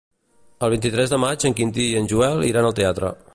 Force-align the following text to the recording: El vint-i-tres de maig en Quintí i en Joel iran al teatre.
El 0.67 0.71
vint-i-tres 0.75 1.13
de 1.13 1.19
maig 1.25 1.45
en 1.51 1.57
Quintí 1.61 1.85
i 1.91 1.95
en 2.01 2.09
Joel 2.15 2.43
iran 2.53 2.71
al 2.71 2.75
teatre. 2.81 3.13